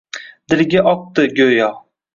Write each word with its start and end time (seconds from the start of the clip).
Dilga 0.53 0.83
oqdi, 0.95 1.29
go’yo 1.41 1.73